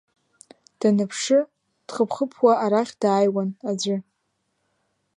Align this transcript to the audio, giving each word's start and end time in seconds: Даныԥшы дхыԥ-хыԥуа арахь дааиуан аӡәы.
Даныԥшы 0.79 1.39
дхыԥ-хыԥуа 1.87 2.53
арахь 2.63 2.93
дааиуан 3.01 3.49
аӡәы. 3.69 3.97